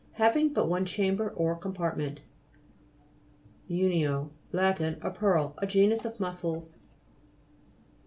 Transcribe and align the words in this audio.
Having 0.13 0.53
but 0.53 0.67
one 0.67 0.83
chamber 0.85 1.29
or 1.29 1.55
compartment. 1.55 2.21
U'NIO 3.69 4.31
Lat. 4.51 4.79
A 4.81 5.11
pearl. 5.13 5.53
A 5.59 5.67
genus 5.67 6.05
of 6.05 6.19
mussels. 6.19 6.79